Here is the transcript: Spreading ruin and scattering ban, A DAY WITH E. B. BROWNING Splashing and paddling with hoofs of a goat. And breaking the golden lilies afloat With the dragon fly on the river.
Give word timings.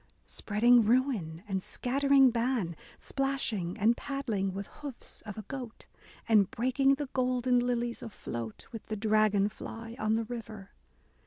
Spreading 0.25 0.83
ruin 0.83 1.43
and 1.47 1.61
scattering 1.61 2.31
ban, 2.31 2.43
A 2.43 2.49
DAY 2.49 2.57
WITH 2.57 2.67
E. 2.67 2.73
B. 2.73 2.73
BROWNING 2.73 2.97
Splashing 3.37 3.77
and 3.77 3.97
paddling 3.97 4.51
with 4.51 4.65
hoofs 4.81 5.21
of 5.27 5.37
a 5.37 5.43
goat. 5.43 5.85
And 6.27 6.49
breaking 6.49 6.95
the 6.95 7.09
golden 7.13 7.59
lilies 7.59 8.01
afloat 8.01 8.65
With 8.71 8.87
the 8.87 8.95
dragon 8.97 9.47
fly 9.47 9.95
on 9.99 10.15
the 10.15 10.23
river. 10.25 10.71